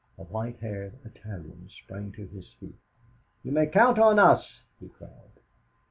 [0.17, 2.73] A white haired Italian sprang to his feet:
[3.43, 5.41] 'You may count on us,' he cried.